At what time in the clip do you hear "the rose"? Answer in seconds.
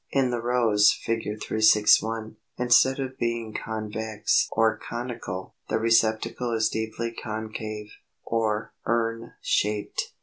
0.31-0.91